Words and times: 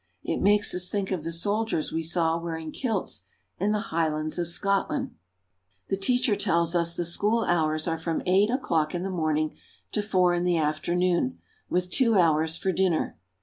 It 0.23 0.41
makes 0.41 0.73
us 0.73 0.89
think 0.89 1.11
of 1.11 1.23
the 1.23 1.31
soldiers 1.31 1.91
we 1.91 2.01
saw 2.01 2.35
wearing 2.35 2.71
kilts 2.71 3.25
in 3.59 3.71
the 3.71 3.91
Highlands 3.93 4.39
of 4.39 4.47
Scotland. 4.47 5.09
94 5.11 5.17
FRANCE. 5.17 5.89
The 5.99 6.05
teacher 6.07 6.35
tells 6.35 6.73
us 6.75 6.95
the 6.95 7.05
school 7.05 7.43
hours 7.43 7.87
are 7.87 7.99
from 7.99 8.23
eight 8.25 8.49
o'clock 8.49 8.95
in 8.95 9.03
the 9.03 9.11
morning 9.11 9.55
to 9.91 10.01
four 10.01 10.33
in 10.33 10.43
the 10.43 10.57
afternoon, 10.57 11.37
with 11.69 11.91
two 11.91 12.15
hours 12.15 12.57
for 12.57 12.71
dinner. 12.71 13.15